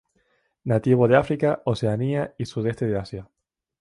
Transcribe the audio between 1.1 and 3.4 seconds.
África, Oceanía y sudeste de Asia.